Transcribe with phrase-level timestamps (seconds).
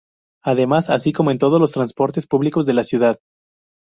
[0.43, 3.19] Además, así como en todos los transportes públicos de la ciudad.